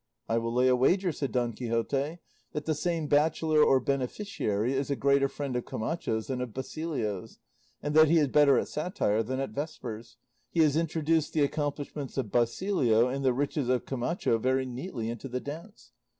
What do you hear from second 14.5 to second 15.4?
neatly into the